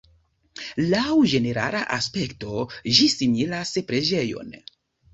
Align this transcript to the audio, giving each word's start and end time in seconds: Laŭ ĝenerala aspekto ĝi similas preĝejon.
Laŭ 0.93 1.03
ĝenerala 1.33 1.83
aspekto 1.99 2.65
ĝi 2.97 3.09
similas 3.19 3.79
preĝejon. 3.93 4.61